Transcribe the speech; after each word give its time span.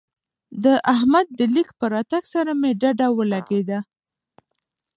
د 0.63 0.65
احمد 0.93 1.25
د 1.39 1.39
ليک 1.55 1.69
په 1.79 1.85
راتګ 1.93 2.23
سره 2.33 2.51
مې 2.61 2.71
ډډه 2.81 3.07
ولګېده. 3.17 3.79